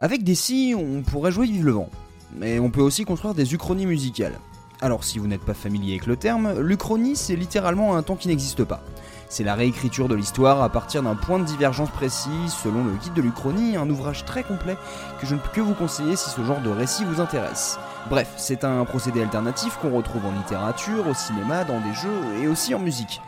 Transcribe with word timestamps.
Avec 0.00 0.22
des 0.22 0.36
si, 0.36 0.76
on 0.78 1.02
pourrait 1.02 1.32
jouer 1.32 1.46
Vive 1.46 1.66
le 1.66 1.72
vent, 1.72 1.88
mais 2.36 2.60
on 2.60 2.70
peut 2.70 2.80
aussi 2.80 3.04
construire 3.04 3.34
des 3.34 3.52
uchronies 3.52 3.84
musicales. 3.84 4.38
Alors 4.80 5.02
si 5.02 5.18
vous 5.18 5.26
n'êtes 5.26 5.44
pas 5.44 5.54
familier 5.54 5.94
avec 5.94 6.06
le 6.06 6.14
terme, 6.14 6.60
l'Uchronie 6.60 7.16
c'est 7.16 7.34
littéralement 7.34 7.96
un 7.96 8.04
temps 8.04 8.14
qui 8.14 8.28
n'existe 8.28 8.62
pas. 8.62 8.80
C'est 9.28 9.42
la 9.42 9.56
réécriture 9.56 10.06
de 10.06 10.14
l'histoire 10.14 10.62
à 10.62 10.68
partir 10.68 11.02
d'un 11.02 11.16
point 11.16 11.40
de 11.40 11.44
divergence 11.44 11.90
précis, 11.90 12.30
selon 12.46 12.84
le 12.84 12.92
guide 12.92 13.14
de 13.14 13.22
l'Uchronie, 13.22 13.76
un 13.76 13.90
ouvrage 13.90 14.24
très 14.24 14.44
complet 14.44 14.76
que 15.20 15.26
je 15.26 15.34
ne 15.34 15.40
peux 15.40 15.50
que 15.52 15.60
vous 15.60 15.74
conseiller 15.74 16.14
si 16.14 16.30
ce 16.30 16.44
genre 16.44 16.60
de 16.60 16.70
récit 16.70 17.04
vous 17.04 17.20
intéresse. 17.20 17.76
Bref, 18.08 18.32
c'est 18.36 18.62
un 18.62 18.84
procédé 18.84 19.20
alternatif 19.20 19.78
qu'on 19.82 19.90
retrouve 19.90 20.26
en 20.26 20.32
littérature, 20.32 21.08
au 21.08 21.14
cinéma, 21.14 21.64
dans 21.64 21.80
des 21.80 21.94
jeux 21.94 22.40
et 22.40 22.46
aussi 22.46 22.72
en 22.72 22.78
musique. 22.78 23.20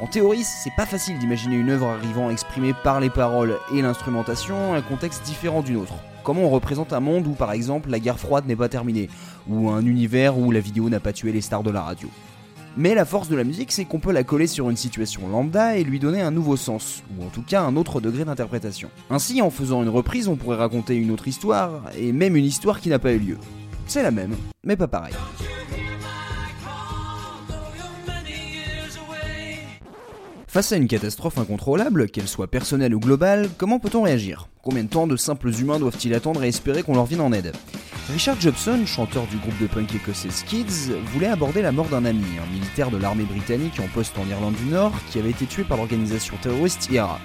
En 0.00 0.08
théorie, 0.08 0.42
c'est 0.42 0.74
pas 0.76 0.86
facile 0.86 1.20
d'imaginer 1.20 1.54
une 1.54 1.70
œuvre 1.70 1.86
arrivant 1.86 2.28
à 2.28 2.32
exprimer 2.32 2.74
par 2.82 2.98
les 2.98 3.10
paroles 3.10 3.58
et 3.72 3.80
l'instrumentation 3.80 4.74
un 4.74 4.82
contexte 4.82 5.22
différent 5.22 5.62
d'une 5.62 5.76
autre. 5.76 5.94
Comment 6.24 6.42
on 6.42 6.50
représente 6.50 6.92
un 6.92 6.98
monde 6.98 7.28
où 7.28 7.34
par 7.34 7.52
exemple 7.52 7.90
la 7.90 8.00
guerre 8.00 8.18
froide 8.18 8.44
n'est 8.46 8.56
pas 8.56 8.68
terminée, 8.68 9.08
ou 9.48 9.70
un 9.70 9.86
univers 9.86 10.36
où 10.36 10.50
la 10.50 10.58
vidéo 10.58 10.88
n'a 10.88 10.98
pas 10.98 11.12
tué 11.12 11.30
les 11.30 11.40
stars 11.40 11.62
de 11.62 11.70
la 11.70 11.82
radio? 11.82 12.08
Mais 12.76 12.96
la 12.96 13.04
force 13.04 13.28
de 13.28 13.36
la 13.36 13.44
musique, 13.44 13.70
c'est 13.70 13.84
qu'on 13.84 14.00
peut 14.00 14.10
la 14.10 14.24
coller 14.24 14.48
sur 14.48 14.68
une 14.68 14.76
situation 14.76 15.28
lambda 15.28 15.76
et 15.76 15.84
lui 15.84 16.00
donner 16.00 16.22
un 16.22 16.32
nouveau 16.32 16.56
sens, 16.56 17.04
ou 17.16 17.24
en 17.24 17.28
tout 17.28 17.42
cas 17.42 17.62
un 17.62 17.76
autre 17.76 18.00
degré 18.00 18.24
d'interprétation. 18.24 18.88
Ainsi, 19.10 19.40
en 19.42 19.50
faisant 19.50 19.84
une 19.84 19.88
reprise, 19.88 20.26
on 20.26 20.34
pourrait 20.34 20.56
raconter 20.56 20.96
une 20.96 21.12
autre 21.12 21.28
histoire, 21.28 21.82
et 21.96 22.10
même 22.10 22.34
une 22.34 22.44
histoire 22.44 22.80
qui 22.80 22.88
n'a 22.88 22.98
pas 22.98 23.12
eu 23.12 23.20
lieu. 23.20 23.38
C'est 23.86 24.02
la 24.02 24.10
même, 24.10 24.34
mais 24.64 24.74
pas 24.74 24.88
pareil. 24.88 25.14
Face 30.54 30.70
à 30.70 30.76
une 30.76 30.86
catastrophe 30.86 31.38
incontrôlable, 31.38 32.08
qu'elle 32.08 32.28
soit 32.28 32.46
personnelle 32.46 32.94
ou 32.94 33.00
globale, 33.00 33.50
comment 33.58 33.80
peut-on 33.80 34.02
réagir? 34.02 34.46
Combien 34.62 34.84
de 34.84 34.88
temps 34.88 35.08
de 35.08 35.16
simples 35.16 35.50
humains 35.50 35.80
doivent-ils 35.80 36.14
attendre 36.14 36.44
et 36.44 36.46
espérer 36.46 36.84
qu'on 36.84 36.94
leur 36.94 37.06
vienne 37.06 37.22
en 37.22 37.32
aide? 37.32 37.52
Richard 38.12 38.40
Jobson, 38.40 38.86
chanteur 38.86 39.26
du 39.26 39.36
groupe 39.38 39.60
de 39.60 39.66
punk 39.66 39.92
écossais 39.92 40.30
Skids, 40.30 40.92
voulait 41.06 41.26
aborder 41.26 41.60
la 41.60 41.72
mort 41.72 41.88
d'un 41.88 42.04
ami, 42.04 42.22
un 42.40 42.52
militaire 42.52 42.92
de 42.92 42.98
l'armée 42.98 43.24
britannique 43.24 43.80
en 43.80 43.88
poste 43.92 44.16
en 44.16 44.30
Irlande 44.30 44.54
du 44.54 44.66
Nord, 44.66 44.92
qui 45.10 45.18
avait 45.18 45.30
été 45.30 45.44
tué 45.46 45.64
par 45.64 45.76
l'organisation 45.76 46.36
terroriste 46.40 46.88
IRA. 46.88 47.18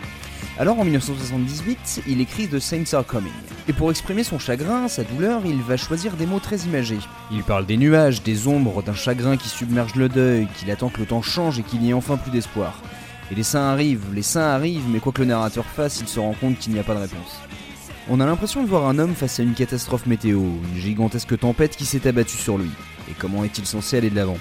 Alors 0.57 0.79
en 0.79 0.83
1978, 0.83 2.01
il 2.07 2.21
écrit 2.21 2.47
The 2.47 2.57
Saints 2.57 2.93
Are 2.93 3.05
Coming. 3.05 3.31
Et 3.67 3.73
pour 3.73 3.91
exprimer 3.91 4.23
son 4.23 4.39
chagrin, 4.39 4.87
sa 4.87 5.03
douleur, 5.03 5.43
il 5.45 5.61
va 5.61 5.77
choisir 5.77 6.13
des 6.13 6.25
mots 6.25 6.39
très 6.39 6.57
imagés. 6.61 6.97
Il 7.31 7.43
parle 7.43 7.67
des 7.67 7.77
nuages, 7.77 8.23
des 8.23 8.47
ombres, 8.47 8.81
d'un 8.81 8.95
chagrin 8.95 9.37
qui 9.37 9.49
submerge 9.49 9.93
le 9.93 10.09
deuil, 10.09 10.47
qu'il 10.57 10.71
attend 10.71 10.89
que 10.89 10.99
le 10.99 11.05
temps 11.05 11.21
change 11.21 11.59
et 11.59 11.63
qu'il 11.63 11.81
n'y 11.81 11.91
ait 11.91 11.93
enfin 11.93 12.17
plus 12.17 12.31
d'espoir. 12.31 12.81
Et 13.31 13.35
les 13.35 13.43
saints 13.43 13.69
arrivent, 13.69 14.13
les 14.13 14.23
saints 14.23 14.41
arrivent, 14.41 14.87
mais 14.89 14.99
quoi 14.99 15.11
que 15.11 15.21
le 15.21 15.27
narrateur 15.27 15.65
fasse, 15.65 15.99
il 16.01 16.07
se 16.07 16.19
rend 16.19 16.33
compte 16.33 16.57
qu'il 16.57 16.73
n'y 16.73 16.79
a 16.79 16.83
pas 16.83 16.95
de 16.95 17.01
réponse. 17.01 17.39
On 18.09 18.19
a 18.19 18.25
l'impression 18.25 18.63
de 18.63 18.67
voir 18.67 18.87
un 18.87 18.97
homme 18.97 19.13
face 19.13 19.39
à 19.39 19.43
une 19.43 19.53
catastrophe 19.53 20.07
météo, 20.07 20.39
une 20.39 20.79
gigantesque 20.79 21.37
tempête 21.37 21.75
qui 21.75 21.85
s'est 21.85 22.07
abattue 22.07 22.37
sur 22.37 22.57
lui. 22.57 22.71
Et 23.07 23.13
comment 23.13 23.43
est-il 23.43 23.67
censé 23.67 23.97
aller 23.97 24.09
de 24.09 24.15
l'avant? 24.15 24.37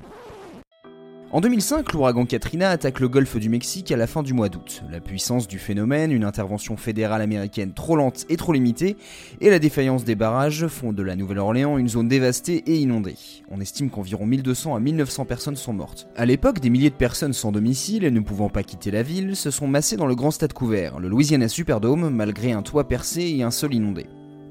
En 1.31 1.43
2005, 1.43 1.93
l'ouragan 1.93 2.25
Katrina 2.25 2.71
attaque 2.71 3.01
le 3.01 3.09
golfe 3.09 3.37
du 3.37 3.51
Mexique 3.51 3.93
à 3.93 3.99
la 3.99 4.07
fin 4.07 4.23
du 4.23 4.33
mois 4.33 4.49
d'août. 4.49 4.83
La 4.91 5.01
puissance 5.01 5.47
du 5.47 5.59
phénomène, 5.59 6.11
une 6.11 6.25
intervention 6.25 6.79
fédérale 6.79 7.21
américaine 7.21 7.75
trop 7.75 7.97
lente 7.97 8.25
et 8.31 8.39
trop 8.39 8.55
limitée, 8.55 8.97
et 9.43 9.51
la 9.51 9.59
défaillance 9.59 10.05
des 10.05 10.15
barrages 10.15 10.69
font 10.69 10.95
de 10.95 11.03
la 11.03 11.17
Nouvelle-Orléans 11.17 11.77
une 11.77 11.89
zone 11.89 12.09
dévastée 12.09 12.65
et 12.67 12.77
inondée. 12.77 13.17
On 13.51 13.61
estime 13.61 13.91
qu'environ 13.91 14.25
1200 14.25 14.75
à 14.75 14.81
1900 14.81 15.27
personnes 15.27 15.57
sont 15.57 15.75
mortes. 15.75 16.09
À 16.17 16.25
l'époque, 16.25 16.61
des 16.61 16.71
milliers 16.71 16.89
de 16.89 16.95
personnes 16.95 17.35
sans 17.35 17.53
domicile 17.53 18.05
et 18.05 18.11
ne 18.11 18.21
pouvant 18.21 18.49
pas 18.49 18.63
quitter 18.63 18.91
la 18.91 19.03
ville 19.03 19.37
se 19.37 19.51
sont 19.51 19.69
massées 19.69 19.99
dans 19.99 20.07
le 20.07 20.15
grand 20.15 20.31
stade 20.31 20.55
couvert, 20.55 20.99
le 20.99 21.09
Louisiana 21.09 21.49
Superdome, 21.49 22.09
malgré 22.09 22.53
un 22.53 22.63
toit 22.63 22.89
percé 22.89 23.35
et 23.37 23.43
un 23.43 23.51
sol 23.51 23.75
inondé. 23.75 24.07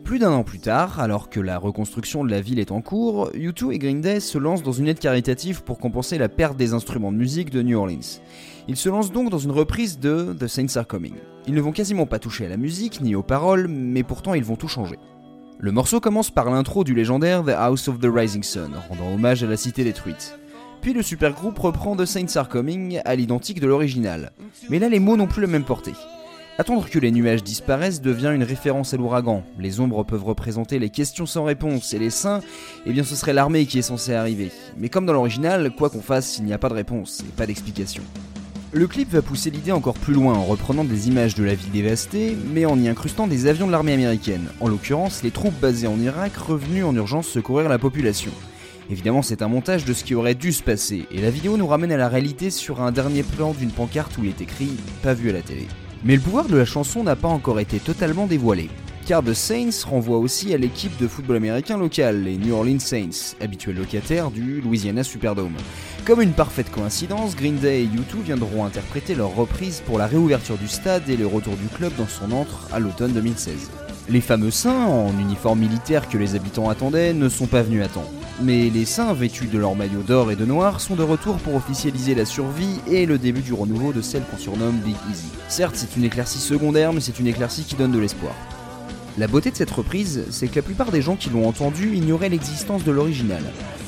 Plus 0.08 0.20
d'un 0.20 0.32
an 0.32 0.46
plus 0.46 0.60
tard, 0.60 1.02
alors 1.02 1.30
que 1.30 1.42
la 1.42 1.58
reconstruction 1.58 2.24
de 2.24 2.32
la 2.32 2.40
ville 2.40 2.60
est 2.60 2.72
en 2.72 2.80
cours, 2.80 3.30
U2 3.32 3.74
et 3.74 3.78
Green 3.78 4.00
Day 4.00 4.22
se 4.22 4.38
lancent 4.38 4.64
dans 4.64 4.72
une 4.72 4.88
aide 4.88 5.00
caritative 5.00 5.64
pour 5.64 5.80
compenser 5.80 6.18
la 6.18 6.30
perte 6.30 6.56
des 6.56 6.72
instruments 6.72 7.12
de 7.12 7.18
musique 7.18 7.50
de 7.50 7.62
New 7.62 7.78
Orleans. 7.78 8.22
Ils 8.70 8.78
se 8.78 8.88
lancent 8.88 9.12
donc 9.12 9.30
dans 9.30 9.38
une 9.38 9.52
reprise 9.52 10.00
de 10.00 10.34
The 10.40 10.48
Saints 10.48 10.78
Are 10.78 10.88
Coming. 10.88 11.16
Ils 11.46 11.54
ne 11.54 11.60
vont 11.60 11.74
quasiment 11.74 12.06
pas 12.06 12.20
toucher 12.20 12.46
à 12.46 12.50
la 12.50 12.56
musique 12.56 13.02
ni 13.02 13.16
aux 13.16 13.22
paroles, 13.22 13.68
mais 13.68 14.04
pourtant 14.04 14.34
ils 14.34 14.46
vont 14.46 14.56
tout 14.56 14.70
changer. 14.70 14.98
Le 15.60 15.74
morceau 15.74 16.00
commence 16.00 16.32
par 16.32 16.50
l'intro 16.50 16.86
du 16.86 16.94
légendaire 16.94 17.44
The 17.44 17.50
House 17.50 17.90
of 17.90 18.00
the 18.00 18.08
Rising 18.10 18.44
Sun, 18.44 18.72
rendant 18.88 19.14
hommage 19.14 19.44
à 19.44 19.48
la 19.48 19.58
cité 19.58 19.84
détruite. 19.84 20.40
Puis 20.80 20.94
le 20.94 21.02
supergroupe 21.02 21.60
reprend 21.60 21.98
The 21.98 22.06
Saints 22.06 22.38
Are 22.38 22.48
Coming 22.48 23.02
à 23.04 23.14
l'identique 23.14 23.60
de 23.60 23.68
l'original. 23.68 24.32
Mais 24.70 24.80
là 24.80 24.88
les 24.88 25.02
mots 25.02 25.18
n'ont 25.18 25.28
plus 25.28 25.42
la 25.42 25.50
même 25.50 25.66
portée. 25.66 25.96
Attendre 26.60 26.90
que 26.90 26.98
les 26.98 27.12
nuages 27.12 27.44
disparaissent 27.44 28.02
devient 28.02 28.32
une 28.34 28.42
référence 28.42 28.92
à 28.92 28.98
l'ouragan. 28.98 29.44
Les 29.60 29.80
ombres 29.80 30.04
peuvent 30.04 30.24
représenter 30.24 30.80
les 30.80 30.90
questions 30.90 31.28
sans 31.28 31.44
réponse 31.44 31.94
et 31.94 32.00
les 32.00 32.10
saints, 32.10 32.42
eh 32.88 32.94
bien 32.94 33.04
ce 33.04 33.16
serait 33.16 33.34
l'armée 33.34 33.68
qui 33.68 33.78
est 33.78 33.84
censée 33.84 34.16
arriver. 34.16 34.52
Mais 34.76 34.90
comme 34.90 35.06
dans 35.06 35.14
l'original, 35.14 35.70
quoi 35.70 35.92
qu'on 35.92 36.02
fasse, 36.02 36.40
il 36.40 36.46
n'y 36.46 36.54
a 36.54 36.58
pas 36.58 36.70
de 36.70 36.74
réponse 36.74 37.20
et 37.20 37.32
pas 37.32 37.46
d'explication. 37.46 38.02
Le 38.72 38.88
clip 38.88 39.12
va 39.12 39.22
pousser 39.22 39.52
l'idée 39.52 39.72
encore 39.72 40.00
plus 40.00 40.16
loin 40.16 40.34
en 40.34 40.46
reprenant 40.46 40.84
des 40.84 41.08
images 41.08 41.36
de 41.36 41.44
la 41.44 41.54
ville 41.54 41.70
dévastée, 41.70 42.36
mais 42.52 42.66
en 42.66 42.80
y 42.80 42.88
incrustant 42.88 43.28
des 43.28 43.46
avions 43.46 43.68
de 43.68 43.72
l'armée 43.72 43.94
américaine, 43.94 44.48
en 44.60 44.68
l'occurrence 44.68 45.22
les 45.22 45.32
troupes 45.32 45.60
basées 45.62 45.88
en 45.88 46.00
Irak 46.00 46.36
revenues 46.38 46.84
en 46.84 46.96
urgence 46.96 47.28
secourir 47.28 47.70
la 47.70 47.78
population. 47.78 48.32
Évidemment, 48.90 49.22
c'est 49.22 49.44
un 49.44 49.48
montage 49.48 49.86
de 49.86 49.94
ce 49.94 50.04
qui 50.04 50.16
aurait 50.16 50.34
dû 50.34 50.52
se 50.52 50.64
passer, 50.64 51.06
et 51.12 51.22
la 51.22 51.30
vidéo 51.30 51.56
nous 51.56 51.68
ramène 51.68 51.92
à 51.92 51.98
la 51.98 52.10
réalité 52.10 52.50
sur 52.50 52.82
un 52.82 52.92
dernier 52.92 53.22
plan 53.22 53.54
d'une 53.54 53.70
pancarte 53.70 54.18
où 54.18 54.24
il 54.24 54.30
est 54.30 54.42
écrit 54.42 54.72
Pas 55.04 55.14
vu 55.14 55.30
à 55.30 55.34
la 55.34 55.42
télé. 55.42 55.68
Mais 56.04 56.16
le 56.16 56.22
pouvoir 56.22 56.48
de 56.48 56.56
la 56.56 56.66
chanson 56.66 57.04
n'a 57.04 57.16
pas 57.16 57.28
encore 57.28 57.60
été 57.60 57.80
totalement 57.80 58.28
dévoilé. 58.28 58.70
Car 59.08 59.24
The 59.24 59.34
Saints 59.34 59.86
renvoie 59.86 60.18
aussi 60.18 60.54
à 60.54 60.58
l'équipe 60.58 60.98
de 61.00 61.08
football 61.08 61.38
américain 61.38 61.78
local, 61.78 62.24
les 62.24 62.38
New 62.38 62.54
Orleans 62.54 62.80
Saints, 62.80 63.36
habituels 63.40 63.78
locataires 63.78 64.32
du 64.32 64.60
Louisiana 64.60 65.02
Superdome. 65.02 65.56
Comme 66.06 66.22
une 66.22 66.34
parfaite 66.34 66.70
coïncidence, 66.70 67.36
Green 67.36 67.56
Day 67.56 67.84
et 67.84 67.86
U2 67.86 68.22
viendront 68.26 68.66
interpréter 68.66 69.16
leur 69.16 69.34
reprise 69.34 69.82
pour 69.86 69.98
la 69.98 70.08
réouverture 70.08 70.58
du 70.58 70.68
stade 70.68 71.10
et 71.10 71.16
le 71.16 71.26
retour 71.26 71.56
du 71.56 71.68
club 71.68 71.94
dans 71.98 72.08
son 72.08 72.32
antre 72.34 72.68
à 72.74 72.80
l'automne 72.80 73.14
2016. 73.14 73.72
Les 74.10 74.22
fameux 74.22 74.52
saints, 74.52 74.86
en 74.86 75.18
uniforme 75.18 75.60
militaire 75.60 76.10
que 76.10 76.18
les 76.18 76.36
habitants 76.36 76.70
attendaient, 76.70 77.14
ne 77.14 77.30
sont 77.30 77.48
pas 77.48 77.62
venus 77.62 77.84
à 77.84 77.88
temps. 77.88 78.10
Mais 78.40 78.70
les 78.70 78.86
saints, 78.86 79.14
vêtus 79.14 79.48
de 79.48 79.58
leur 79.58 79.74
maillot 79.74 80.04
d'or 80.04 80.32
et 80.32 80.36
de 80.36 80.46
noir, 80.46 80.80
sont 80.80 80.96
de 80.96 81.02
retour 81.02 81.38
pour 81.38 81.56
officialiser 81.56 82.14
la 82.14 82.24
survie 82.24 82.80
et 82.86 83.08
le 83.08 83.18
début 83.18 83.42
du 83.42 83.52
renouveau 83.52 83.94
de 83.94 84.02
celle 84.02 84.22
qu'on 84.24 84.38
surnomme 84.38 84.78
Big 84.78 84.96
Easy. 85.10 85.30
Certes, 85.48 85.76
c'est 85.76 85.98
une 85.98 86.04
éclaircie 86.04 86.38
secondaire, 86.38 86.94
mais 86.94 87.02
c'est 87.02 87.20
une 87.20 87.26
éclaircie 87.26 87.64
qui 87.64 87.74
donne 87.74 87.92
de 87.92 87.98
l'espoir. 87.98 88.34
La 89.18 89.26
beauté 89.26 89.50
de 89.50 89.56
cette 89.56 89.72
reprise, 89.72 90.26
c'est 90.30 90.48
que 90.48 90.58
la 90.58 90.62
plupart 90.62 90.92
des 90.92 91.02
gens 91.02 91.16
qui 91.16 91.32
l'ont 91.32 91.48
entendue 91.48 91.96
ignoraient 91.96 92.30
l'existence 92.30 92.84
de 92.84 92.92
l'original. 92.92 93.42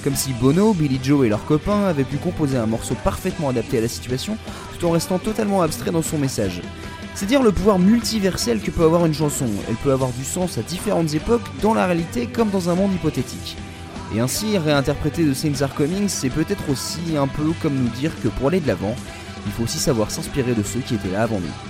Comme 0.04 0.16
si 0.16 0.34
Bono, 0.34 0.74
Billy 0.74 1.00
Joe 1.04 1.28
et 1.28 1.30
leurs 1.30 1.46
copains 1.46 1.86
avaient 1.86 2.04
pu 2.04 2.18
composer 2.18 2.58
un 2.58 2.66
morceau 2.66 2.96
parfaitement 3.04 3.50
adapté 3.50 3.78
à 3.78 3.82
la 3.82 3.88
situation, 3.88 4.36
tout 4.80 4.88
en 4.88 4.92
restant 4.92 5.20
totalement 5.20 5.62
abstrait 5.62 5.92
dans 5.92 6.02
son 6.02 6.18
message. 6.18 6.64
C'est 7.14 7.28
dire 7.28 7.44
le 7.44 7.52
pouvoir 7.52 7.78
multiversel 7.78 8.62
que 8.62 8.72
peut 8.72 8.84
avoir 8.84 9.06
une 9.06 9.14
chanson. 9.14 9.46
Elle 9.68 9.76
peut 9.76 9.92
avoir 9.92 10.10
du 10.12 10.24
sens 10.24 10.58
à 10.58 10.64
différentes 10.64 11.14
époques, 11.14 11.46
dans 11.62 11.76
la 11.76 11.86
réalité 11.86 12.26
comme 12.26 12.50
dans 12.50 12.70
un 12.70 12.76
monde 12.76 12.96
hypothétique. 12.96 13.58
Et 14.14 14.20
ainsi, 14.20 14.58
réinterpréter 14.58 15.24
The 15.26 15.34
Saints 15.34 15.62
Are 15.62 15.74
Coming, 15.74 16.08
c'est 16.08 16.30
peut-être 16.30 16.70
aussi 16.70 17.16
un 17.16 17.28
peu 17.28 17.52
comme 17.62 17.76
nous 17.76 17.90
dire 17.90 18.12
que 18.22 18.28
pour 18.28 18.48
aller 18.48 18.60
de 18.60 18.68
l'avant, 18.68 18.96
il 19.46 19.52
faut 19.52 19.64
aussi 19.64 19.78
savoir 19.78 20.10
s'inspirer 20.10 20.54
de 20.54 20.64
ceux 20.64 20.80
qui 20.80 20.96
étaient 20.96 21.12
là 21.12 21.24
avant 21.24 21.40
nous. 21.40 21.69